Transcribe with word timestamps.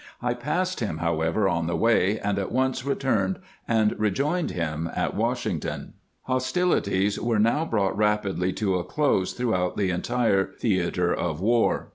I 0.19 0.33
passed 0.33 0.79
him, 0.79 0.97
however, 0.97 1.47
on 1.47 1.67
the 1.67 1.75
way, 1.75 2.17
and 2.21 2.39
at 2.39 2.51
once 2.51 2.83
returned 2.83 3.37
and 3.67 3.93
rejoined 3.99 4.49
him 4.49 4.89
at 4.95 5.13
Washington. 5.15 5.93
Hostilities 6.23 7.19
were 7.19 7.37
now 7.37 7.65
brought 7.65 7.95
rapidly 7.95 8.51
to 8.53 8.77
a 8.77 8.83
close 8.83 9.33
throughout 9.33 9.77
the 9.77 9.91
entire 9.91 10.53
theater 10.57 11.13
of 11.13 11.39
war. 11.39 11.89